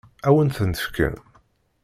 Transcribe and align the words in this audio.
Ad 0.27 0.31
wen-tent-fken? 0.33 1.15